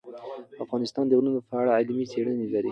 افغانستان 0.63 1.05
د 1.07 1.11
غرونه 1.19 1.39
په 1.49 1.53
اړه 1.61 1.71
علمي 1.79 2.05
څېړنې 2.11 2.47
لري. 2.53 2.69